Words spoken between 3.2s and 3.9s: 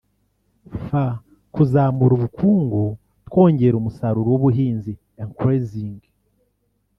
twongera